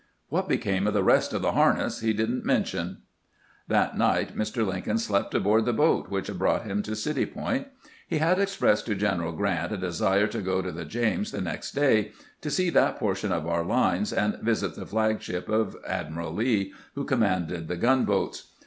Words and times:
What 0.29 0.49
became 0.49 0.87
of 0.87 0.95
the 0.95 1.03
rest 1.03 1.31
of 1.31 1.43
the 1.43 1.51
harness 1.51 1.99
he 1.99 2.11
did 2.11 2.27
n't 2.31 2.43
men 2.43 2.63
tion." 2.63 3.03
That 3.67 3.95
night 3.95 4.35
Mr. 4.35 4.65
Lincoln 4.65 4.97
slept 4.97 5.35
aboard 5.35 5.65
the 5.65 5.73
boat 5.73 6.09
which 6.09 6.25
had 6.25 6.39
brought 6.39 6.63
him 6.63 6.81
to 6.81 6.95
City 6.95 7.23
Point, 7.27 7.67
He 8.07 8.17
had 8.17 8.39
expressed 8.39 8.87
to 8.87 8.95
Oeneral 8.95 9.37
Grrant 9.37 9.71
a 9.71 9.77
desire 9.77 10.25
to 10.25 10.41
go 10.41 10.57
up 10.57 10.73
the 10.73 10.85
James 10.85 11.31
the 11.31 11.39
next 11.39 11.73
day, 11.73 12.13
to 12.41 12.49
see 12.49 12.71
that 12.71 12.97
portion 12.97 13.31
of 13.31 13.45
our 13.45 13.63
lines 13.63 14.11
and 14.11 14.39
visit 14.39 14.73
the 14.73 14.87
flag 14.87 15.21
ship 15.21 15.47
of 15.47 15.77
Admiral 15.87 16.33
Lee, 16.33 16.73
who 16.95 17.05
commanded 17.05 17.67
the 17.67 17.77
gunboats. 17.77 18.47